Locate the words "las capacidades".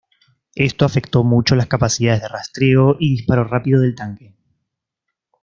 1.55-2.23